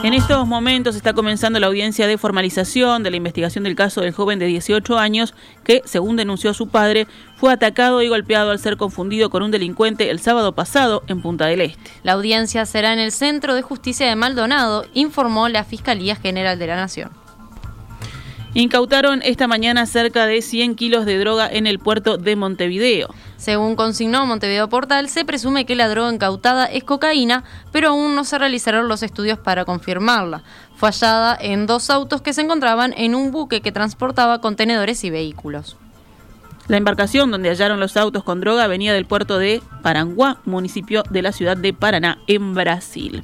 En 0.04 0.14
estos 0.14 0.48
momentos 0.48 0.96
está 0.96 1.14
comenzando 1.14 1.60
la 1.60 1.68
audiencia 1.68 2.08
de 2.08 2.18
formalización 2.18 3.04
de 3.04 3.12
la 3.12 3.18
investigación 3.18 3.64
del 3.64 3.76
caso 3.76 4.02
del 4.02 4.14
joven 4.14 4.40
de 4.40 4.46
18 4.46 4.98
años 4.98 5.34
que, 5.64 5.82
según 5.86 6.16
denunció 6.16 6.54
su 6.54 6.70
padre, 6.70 7.08
fue 7.36 7.52
atacado 7.52 8.02
y 8.02 8.08
golpeado 8.08 8.52
al 8.52 8.60
ser 8.60 8.78
confundido 8.78 9.30
con 9.30 9.44
un 9.44 9.52
delincuente 9.52 10.10
el 10.10 10.20
sábado 10.20 10.54
pasado 10.54 11.04
en 11.08 11.22
Punta 11.22 11.48
del 11.48 11.62
Este. 11.62 11.92
La 12.04 12.14
audiencia 12.14 12.66
será 12.66 12.94
en 12.94 13.00
el 13.00 13.12
Centro 13.12 13.54
de 13.54 13.62
Justicia 13.62 14.08
de 14.08 14.16
Maldonado, 14.16 14.86
informó 14.94 15.50
la 15.50 15.64
Fiscalía 15.64 16.16
General 16.16 16.58
de 16.58 16.68
la 16.68 16.76
Nación. 16.76 17.27
Incautaron 18.58 19.22
esta 19.24 19.48
mañana 19.48 19.86
cerca 19.86 20.26
de 20.26 20.42
100 20.42 20.74
kilos 20.74 21.06
de 21.06 21.20
droga 21.20 21.48
en 21.48 21.68
el 21.68 21.78
puerto 21.78 22.18
de 22.18 22.36
Montevideo. 22.36 23.14
Según 23.36 23.76
consignó 23.76 24.26
Montevideo 24.26 24.68
Portal, 24.68 25.10
se 25.10 25.26
presume 25.26 25.68
que 25.68 25.76
la 25.76 25.88
droga 25.88 26.12
incautada 26.12 26.66
es 26.66 26.84
cocaína, 26.84 27.44
pero 27.72 27.90
aún 27.90 28.16
no 28.16 28.24
se 28.24 28.40
realizaron 28.40 28.88
los 28.88 29.04
estudios 29.04 29.38
para 29.38 29.64
confirmarla. 29.64 30.42
Fue 30.76 30.90
hallada 30.90 31.38
en 31.40 31.68
dos 31.68 31.92
autos 31.92 32.24
que 32.24 32.34
se 32.34 32.42
encontraban 32.42 32.96
en 32.98 33.14
un 33.14 33.30
buque 33.30 33.62
que 33.62 33.72
transportaba 33.72 34.42
contenedores 34.42 35.04
y 35.04 35.12
vehículos. 35.12 35.78
La 36.68 36.78
embarcación 36.78 37.30
donde 37.30 37.50
hallaron 37.50 37.80
los 37.80 37.96
autos 37.96 38.24
con 38.24 38.42
droga 38.42 38.66
venía 38.66 38.92
del 38.92 39.06
puerto 39.06 39.38
de 39.38 39.62
Paranguá, 39.84 40.40
municipio 40.46 41.04
de 41.12 41.22
la 41.22 41.32
ciudad 41.32 41.58
de 41.58 41.74
Paraná, 41.74 42.18
en 42.26 42.56
Brasil. 42.56 43.24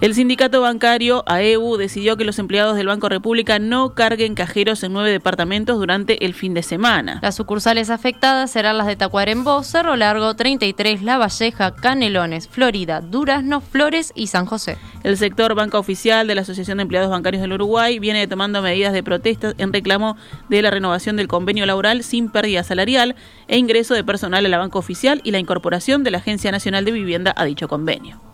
El 0.00 0.14
sindicato 0.14 0.60
bancario 0.60 1.24
AEU 1.26 1.76
decidió 1.76 2.16
que 2.16 2.24
los 2.24 2.38
empleados 2.38 2.76
del 2.76 2.86
Banco 2.86 3.08
República 3.08 3.58
no 3.58 3.94
carguen 3.94 4.36
cajeros 4.36 4.84
en 4.84 4.92
nueve 4.92 5.10
departamentos 5.10 5.76
durante 5.76 6.24
el 6.24 6.34
fin 6.34 6.54
de 6.54 6.62
semana. 6.62 7.18
Las 7.20 7.34
sucursales 7.34 7.90
afectadas 7.90 8.52
serán 8.52 8.78
las 8.78 8.86
de 8.86 8.94
Tacuarembó, 8.94 9.64
Cerro 9.64 9.96
Largo, 9.96 10.34
33, 10.34 11.02
La 11.02 11.18
Valleja, 11.18 11.74
Canelones, 11.74 12.46
Florida, 12.46 13.00
Durazno, 13.00 13.60
Flores 13.60 14.12
y 14.14 14.28
San 14.28 14.46
José. 14.46 14.78
El 15.02 15.16
sector 15.16 15.56
banca 15.56 15.80
oficial 15.80 16.28
de 16.28 16.36
la 16.36 16.42
Asociación 16.42 16.78
de 16.78 16.82
Empleados 16.82 17.10
Bancarios 17.10 17.42
del 17.42 17.54
Uruguay 17.54 17.98
viene 17.98 18.28
tomando 18.28 18.62
medidas 18.62 18.92
de 18.92 19.02
protesta 19.02 19.52
en 19.58 19.72
reclamo 19.72 20.16
de 20.48 20.62
la 20.62 20.70
renovación 20.70 21.16
del 21.16 21.26
convenio 21.26 21.66
laboral 21.66 22.04
sin 22.04 22.30
pérdida 22.30 22.62
salarial 22.62 23.16
e 23.48 23.58
ingreso 23.58 23.94
de 23.94 24.04
personal 24.04 24.46
a 24.46 24.48
la 24.48 24.58
banca 24.58 24.78
oficial 24.78 25.20
y 25.24 25.32
la 25.32 25.40
incorporación 25.40 26.04
de 26.04 26.12
la 26.12 26.18
Agencia 26.18 26.52
Nacional 26.52 26.84
de 26.84 26.92
Vivienda 26.92 27.34
a 27.36 27.44
dicho 27.44 27.66
convenio. 27.66 28.27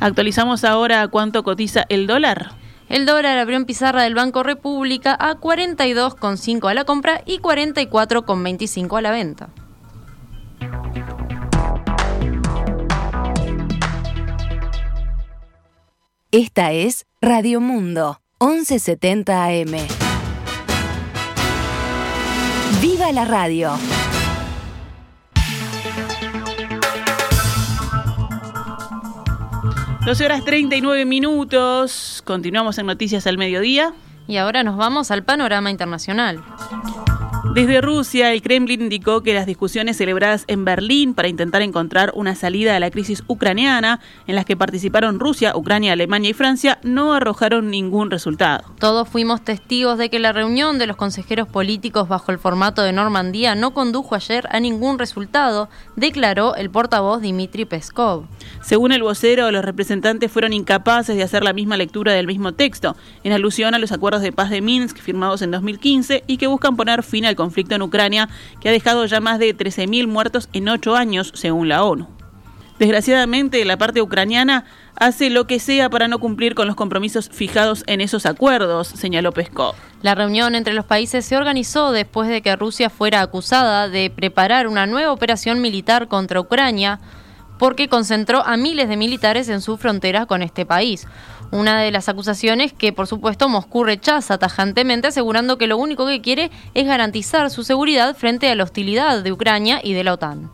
Actualizamos 0.00 0.64
ahora 0.64 1.06
cuánto 1.08 1.42
cotiza 1.42 1.84
el 1.90 2.06
dólar. 2.06 2.52
El 2.88 3.06
dólar 3.06 3.38
abrió 3.38 3.56
en 3.58 3.66
pizarra 3.66 4.02
del 4.02 4.14
Banco 4.14 4.42
República 4.42 5.14
a 5.18 5.38
42,5 5.38 6.70
a 6.70 6.74
la 6.74 6.84
compra 6.84 7.22
y 7.26 7.38
44,25 7.38 8.98
a 8.98 9.02
la 9.02 9.10
venta. 9.10 9.50
Esta 16.32 16.72
es 16.72 17.06
Radio 17.20 17.60
Mundo, 17.60 18.20
1170 18.40 19.44
AM. 19.44 19.76
¡Viva 22.80 23.12
la 23.12 23.24
radio! 23.24 23.99
12 30.10 30.24
horas 30.24 30.44
39 30.44 31.04
minutos. 31.04 32.20
Continuamos 32.26 32.76
en 32.78 32.86
Noticias 32.86 33.28
al 33.28 33.38
Mediodía. 33.38 33.92
Y 34.26 34.38
ahora 34.38 34.64
nos 34.64 34.76
vamos 34.76 35.12
al 35.12 35.22
panorama 35.22 35.70
internacional. 35.70 36.42
Desde 37.54 37.80
Rusia, 37.80 38.32
el 38.32 38.42
Kremlin 38.42 38.82
indicó 38.82 39.24
que 39.24 39.34
las 39.34 39.44
discusiones 39.44 39.96
celebradas 39.96 40.44
en 40.46 40.64
Berlín 40.64 41.14
para 41.14 41.26
intentar 41.26 41.62
encontrar 41.62 42.12
una 42.14 42.36
salida 42.36 42.76
a 42.76 42.80
la 42.80 42.92
crisis 42.92 43.24
ucraniana, 43.26 43.98
en 44.28 44.36
las 44.36 44.44
que 44.44 44.56
participaron 44.56 45.18
Rusia, 45.18 45.56
Ucrania, 45.56 45.94
Alemania 45.94 46.30
y 46.30 46.32
Francia, 46.32 46.78
no 46.84 47.12
arrojaron 47.12 47.68
ningún 47.68 48.12
resultado. 48.12 48.72
Todos 48.78 49.08
fuimos 49.08 49.42
testigos 49.42 49.98
de 49.98 50.10
que 50.10 50.20
la 50.20 50.30
reunión 50.30 50.78
de 50.78 50.86
los 50.86 50.96
consejeros 50.96 51.48
políticos 51.48 52.08
bajo 52.08 52.30
el 52.30 52.38
formato 52.38 52.82
de 52.82 52.92
Normandía 52.92 53.56
no 53.56 53.74
condujo 53.74 54.14
ayer 54.14 54.46
a 54.52 54.60
ningún 54.60 55.00
resultado, 55.00 55.68
declaró 55.96 56.54
el 56.54 56.70
portavoz 56.70 57.20
Dmitry 57.20 57.64
Peskov. 57.64 58.26
Según 58.62 58.92
el 58.92 59.02
vocero, 59.02 59.50
los 59.50 59.64
representantes 59.64 60.30
fueron 60.30 60.52
incapaces 60.52 61.16
de 61.16 61.24
hacer 61.24 61.42
la 61.42 61.52
misma 61.52 61.76
lectura 61.76 62.12
del 62.12 62.28
mismo 62.28 62.52
texto, 62.52 62.94
en 63.24 63.32
alusión 63.32 63.74
a 63.74 63.80
los 63.80 63.90
acuerdos 63.90 64.22
de 64.22 64.30
paz 64.30 64.50
de 64.50 64.60
Minsk 64.60 64.98
firmados 64.98 65.42
en 65.42 65.50
2015 65.50 66.22
y 66.28 66.36
que 66.36 66.46
buscan 66.46 66.76
poner 66.76 67.02
fin 67.02 67.24
al 67.24 67.39
conflicto 67.40 67.74
en 67.74 67.82
Ucrania, 67.82 68.28
que 68.60 68.68
ha 68.68 68.72
dejado 68.72 69.04
ya 69.06 69.20
más 69.20 69.38
de 69.38 69.56
13.000 69.56 70.06
muertos 70.06 70.48
en 70.52 70.68
ocho 70.68 70.94
años, 70.94 71.32
según 71.34 71.68
la 71.68 71.82
ONU. 71.82 72.06
Desgraciadamente, 72.78 73.62
la 73.66 73.76
parte 73.76 74.00
ucraniana 74.00 74.64
hace 74.96 75.28
lo 75.28 75.46
que 75.46 75.58
sea 75.58 75.90
para 75.90 76.08
no 76.08 76.18
cumplir 76.18 76.54
con 76.54 76.66
los 76.66 76.76
compromisos 76.76 77.28
fijados 77.30 77.84
en 77.86 78.00
esos 78.00 78.24
acuerdos, 78.24 78.88
señaló 78.88 79.32
Peskov. 79.32 79.74
La 80.00 80.14
reunión 80.14 80.54
entre 80.54 80.72
los 80.72 80.86
países 80.86 81.26
se 81.26 81.36
organizó 81.36 81.92
después 81.92 82.28
de 82.28 82.40
que 82.40 82.56
Rusia 82.56 82.88
fuera 82.88 83.20
acusada 83.20 83.90
de 83.90 84.08
preparar 84.08 84.66
una 84.66 84.86
nueva 84.86 85.12
operación 85.12 85.60
militar 85.60 86.08
contra 86.08 86.40
Ucrania 86.40 87.00
porque 87.58 87.90
concentró 87.90 88.42
a 88.46 88.56
miles 88.56 88.88
de 88.88 88.96
militares 88.96 89.50
en 89.50 89.60
su 89.60 89.76
frontera 89.76 90.24
con 90.24 90.40
este 90.40 90.64
país. 90.64 91.06
Una 91.52 91.80
de 91.80 91.90
las 91.90 92.08
acusaciones 92.08 92.72
que, 92.72 92.92
por 92.92 93.08
supuesto, 93.08 93.48
Moscú 93.48 93.82
rechaza 93.82 94.38
tajantemente, 94.38 95.08
asegurando 95.08 95.58
que 95.58 95.66
lo 95.66 95.78
único 95.78 96.06
que 96.06 96.20
quiere 96.20 96.50
es 96.74 96.86
garantizar 96.86 97.50
su 97.50 97.64
seguridad 97.64 98.16
frente 98.16 98.48
a 98.48 98.54
la 98.54 98.62
hostilidad 98.62 99.22
de 99.22 99.32
Ucrania 99.32 99.80
y 99.82 99.92
de 99.92 100.04
la 100.04 100.14
OTAN. 100.14 100.50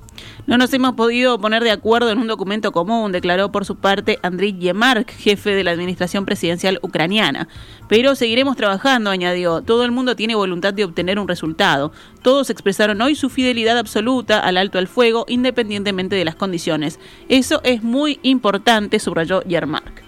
No 0.46 0.56
nos 0.56 0.72
hemos 0.72 0.94
podido 0.94 1.38
poner 1.38 1.62
de 1.62 1.70
acuerdo 1.70 2.10
en 2.10 2.18
un 2.18 2.28
documento 2.28 2.72
común, 2.72 3.12
declaró 3.12 3.52
por 3.52 3.66
su 3.66 3.76
parte 3.76 4.18
Andriy 4.22 4.56
Yemark, 4.58 5.10
jefe 5.10 5.50
de 5.50 5.64
la 5.64 5.72
administración 5.72 6.24
presidencial 6.24 6.78
ucraniana. 6.82 7.48
Pero 7.88 8.14
seguiremos 8.14 8.56
trabajando, 8.56 9.10
añadió. 9.10 9.60
Todo 9.60 9.84
el 9.84 9.90
mundo 9.90 10.16
tiene 10.16 10.34
voluntad 10.34 10.72
de 10.72 10.84
obtener 10.84 11.18
un 11.18 11.28
resultado. 11.28 11.92
Todos 12.22 12.48
expresaron 12.48 13.02
hoy 13.02 13.16
su 13.16 13.28
fidelidad 13.28 13.76
absoluta 13.76 14.40
al 14.40 14.56
alto 14.56 14.78
al 14.78 14.88
fuego, 14.88 15.26
independientemente 15.28 16.16
de 16.16 16.24
las 16.24 16.36
condiciones. 16.36 17.00
Eso 17.28 17.60
es 17.64 17.82
muy 17.82 18.18
importante, 18.22 18.98
subrayó 18.98 19.42
Yemark. 19.42 20.05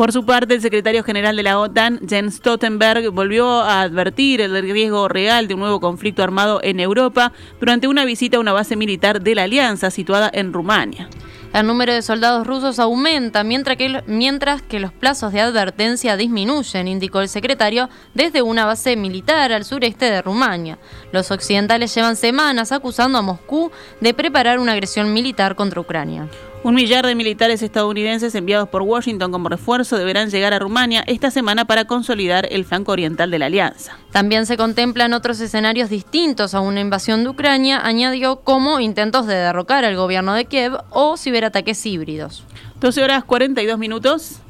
Por 0.00 0.12
su 0.12 0.24
parte, 0.24 0.54
el 0.54 0.62
secretario 0.62 1.04
general 1.04 1.36
de 1.36 1.42
la 1.42 1.58
OTAN, 1.58 2.00
Jens 2.08 2.36
Stoltenberg, 2.36 3.10
volvió 3.10 3.60
a 3.60 3.82
advertir 3.82 4.40
el 4.40 4.62
riesgo 4.62 5.08
real 5.08 5.46
de 5.46 5.52
un 5.52 5.60
nuevo 5.60 5.78
conflicto 5.78 6.22
armado 6.22 6.58
en 6.62 6.80
Europa 6.80 7.32
durante 7.60 7.86
una 7.86 8.06
visita 8.06 8.38
a 8.38 8.40
una 8.40 8.54
base 8.54 8.76
militar 8.76 9.20
de 9.20 9.34
la 9.34 9.42
alianza 9.42 9.90
situada 9.90 10.30
en 10.32 10.54
Rumania. 10.54 11.10
El 11.52 11.66
número 11.66 11.92
de 11.92 12.02
soldados 12.02 12.46
rusos 12.46 12.78
aumenta 12.78 13.42
mientras 13.42 13.76
que, 13.76 14.02
mientras 14.06 14.62
que 14.62 14.78
los 14.78 14.92
plazos 14.92 15.32
de 15.32 15.40
advertencia 15.40 16.16
disminuyen, 16.16 16.86
indicó 16.86 17.20
el 17.20 17.28
secretario, 17.28 17.88
desde 18.14 18.40
una 18.40 18.66
base 18.66 18.94
militar 18.96 19.52
al 19.52 19.64
sureste 19.64 20.04
de 20.04 20.22
Rumania. 20.22 20.78
Los 21.12 21.32
occidentales 21.32 21.92
llevan 21.92 22.14
semanas 22.14 22.70
acusando 22.70 23.18
a 23.18 23.22
Moscú 23.22 23.72
de 24.00 24.14
preparar 24.14 24.60
una 24.60 24.72
agresión 24.72 25.12
militar 25.12 25.56
contra 25.56 25.80
Ucrania. 25.80 26.28
Un 26.62 26.74
millar 26.74 27.06
de 27.06 27.14
militares 27.14 27.62
estadounidenses 27.62 28.34
enviados 28.34 28.68
por 28.68 28.82
Washington 28.82 29.32
como 29.32 29.48
refuerzo 29.48 29.96
deberán 29.96 30.28
llegar 30.28 30.52
a 30.52 30.58
Rumania 30.58 31.02
esta 31.06 31.30
semana 31.30 31.64
para 31.64 31.86
consolidar 31.86 32.46
el 32.50 32.66
flanco 32.66 32.92
oriental 32.92 33.30
de 33.30 33.38
la 33.38 33.46
alianza. 33.46 33.96
También 34.12 34.44
se 34.44 34.58
contemplan 34.58 35.14
otros 35.14 35.40
escenarios 35.40 35.88
distintos 35.88 36.52
a 36.52 36.60
una 36.60 36.80
invasión 36.80 37.24
de 37.24 37.30
Ucrania, 37.30 37.80
añadió 37.82 38.40
como 38.40 38.78
intentos 38.78 39.26
de 39.26 39.36
derrocar 39.36 39.86
al 39.86 39.96
gobierno 39.96 40.34
de 40.34 40.44
Kiev 40.44 40.74
o 40.90 41.16
ciberataques 41.16 41.86
híbridos. 41.86 42.44
12 42.80 43.04
horas 43.04 43.24
42 43.24 43.78
minutos. 43.78 44.40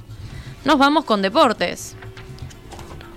Nos 0.64 0.79
vamos 0.79 1.05
con 1.05 1.23
deportes. 1.23 1.95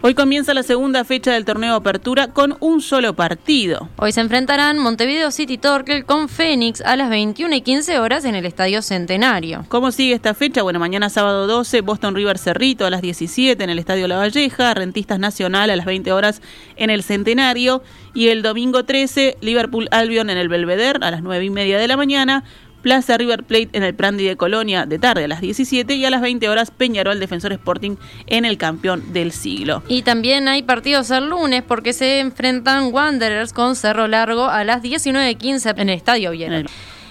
Hoy 0.06 0.16
comienza 0.16 0.54
la 0.54 0.64
segunda 0.64 1.06
fecha 1.06 1.32
del 1.32 1.46
torneo 1.46 1.76
Apertura 1.76 2.28
con 2.28 2.58
un 2.60 2.82
solo 2.82 3.14
partido. 3.14 3.88
Hoy 3.96 4.12
se 4.12 4.20
enfrentarán 4.20 4.78
Montevideo 4.78 5.32
City 5.32 5.58
Torquel 5.58 6.04
con 6.04 6.28
Fénix 6.28 6.82
a 6.82 6.98
las 6.98 7.10
21 7.10 7.56
y 7.56 7.62
15 7.62 8.00
horas 8.00 8.26
en 8.26 8.36
el 8.36 8.46
Estadio 8.46 8.82
Centenario. 8.82 9.64
¿Cómo 9.70 9.94
sigue 9.94 10.14
esta 10.14 10.34
fecha? 10.34 10.62
Bueno, 10.62 10.78
mañana 10.78 11.10
sábado 11.10 11.48
12, 11.48 11.80
Boston 11.80 12.16
River 12.16 12.38
Cerrito 12.38 12.86
a 12.86 12.90
las 12.90 13.02
17 13.02 13.64
en 13.64 13.70
el 13.70 13.80
Estadio 13.80 14.10
La 14.10 14.18
Valleja, 14.18 14.74
Rentistas 14.74 15.20
Nacional 15.20 15.70
a 15.70 15.76
las 15.78 15.86
20 15.86 16.12
horas 16.12 16.42
en 16.76 16.90
el 16.90 17.02
Centenario 17.02 17.82
y 18.14 18.28
el 18.28 18.42
domingo 18.42 18.84
13, 18.84 19.38
Liverpool 19.40 19.88
Albion 19.92 20.30
en 20.30 20.38
el 20.38 20.50
Belvedere 20.50 21.00
a 21.02 21.12
las 21.12 21.24
9 21.24 21.46
y 21.46 21.50
media 21.50 21.78
de 21.78 21.88
la 21.88 21.96
mañana. 21.96 22.44
Plaza 22.84 23.18
River 23.18 23.44
Plate 23.44 23.70
en 23.74 23.82
el 23.82 23.96
Prandi 23.96 24.26
de 24.26 24.36
Colonia 24.38 24.86
de 24.86 25.00
tarde 25.00 25.24
a 25.24 25.28
las 25.28 25.42
17 25.42 25.96
y 25.96 26.06
a 26.06 26.12
las 26.12 26.22
20 26.22 26.48
horas 26.50 26.70
Peñarol 26.70 27.20
Defensor 27.20 27.54
Sporting 27.54 27.96
en 28.28 28.46
el 28.46 28.60
campeón 28.60 29.14
del 29.14 29.32
siglo. 29.32 29.82
Y 29.88 30.04
también 30.04 30.48
hay 30.48 30.62
partidos 30.62 31.10
el 31.10 31.30
lunes 31.30 31.64
porque 31.68 31.94
se 31.94 32.20
enfrentan 32.20 32.94
Wanderers 32.94 33.54
con 33.54 33.76
Cerro 33.76 34.08
Largo 34.08 34.46
a 34.46 34.64
las 34.64 34.84
19.15 34.84 35.74
en 35.78 35.90
el 35.90 35.96
Estadio 35.96 36.32
Viena 36.32 36.64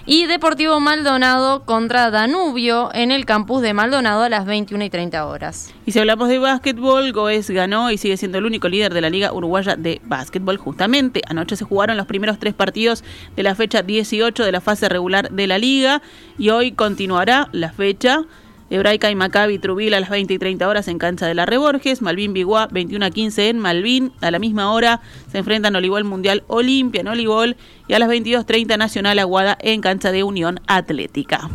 y 0.05 0.27
Deportivo 0.27 0.81
Maldonado 0.81 1.65
contra 1.65 2.11
Danubio 2.11 2.91
en 2.93 3.13
el 3.13 3.25
campus 3.25 3.63
de 3.63 3.73
Maldonado 3.73 4.23
a 4.23 4.29
las 4.29 4.47
21 4.47 4.85
y 4.85 4.91
30 4.91 5.27
horas. 5.27 5.73
Y 5.87 5.93
si 5.93 5.99
hablamos 5.99 6.29
de 6.29 6.39
básquetbol, 6.39 7.13
Goes 7.13 7.51
ganó 7.51 7.91
y 7.91 7.99
sigue 7.99 8.17
siendo 8.17 8.39
el 8.39 8.47
único 8.47 8.69
líder 8.69 8.93
de 8.93 9.01
la 9.01 9.11
Liga 9.11 9.33
Uruguaya 9.33 9.77
de 9.77 10.01
Básquetbol. 10.05 10.57
Justamente 10.57 11.23
anoche 11.29 11.57
se 11.57 11.65
jugaron 11.65 11.97
los 11.97 12.07
primeros 12.07 12.39
tres 12.39 12.55
partidos 12.55 13.05
de 13.37 13.43
la 13.43 13.55
fecha 13.55 13.83
18 13.83 14.45
de 14.45 14.53
la 14.53 14.61
fase 14.61 14.89
regular 14.89 15.31
de 15.31 15.47
la 15.47 15.59
liga 15.59 16.03
y 16.39 16.51
hoy 16.51 16.73
continuará 16.73 17.49
la 17.53 17.73
fecha 17.73 18.25
Hebraica 18.73 19.11
y 19.11 19.14
Maccabi 19.14 19.59
Trubil 19.59 19.93
a 19.93 20.00
las 20.00 20.09
20 20.09 20.33
y 20.33 20.38
30 20.38 20.67
horas 20.67 20.88
en 20.88 20.99
cancha 20.99 21.26
de 21.26 21.35
la 21.35 21.45
Reborges, 21.45 22.00
Malvin 22.00 22.33
Biguá 22.33 22.69
21 22.69 23.05
a 23.05 23.11
15 23.11 23.50
en 23.50 23.59
Malvin, 23.59 24.12
a 24.23 24.31
la 24.31 24.38
misma 24.38 24.73
hora 24.73 25.02
se 25.31 25.38
enfrentan 25.38 25.76
Olivol 25.76 26.05
Mundial 26.05 26.43
Olimpia 26.47 27.02
en 27.02 27.09
Olivol 27.09 27.57
y 27.87 27.93
a 27.93 27.99
las 27.99 28.09
22.30 28.09 28.79
Nacional 28.79 29.19
Aguada 29.19 29.59
en 29.61 29.83
cancha 29.83 30.11
de 30.11 30.23
Unión 30.23 30.61
Atlética. 30.67 31.50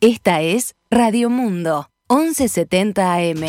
Esta 0.00 0.40
es 0.40 0.74
Radio 0.90 1.28
Mundo, 1.28 1.90
1170 2.08 3.14
AM. 3.14 3.44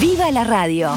¡Viva 0.00 0.30
la 0.30 0.44
radio! 0.44 0.92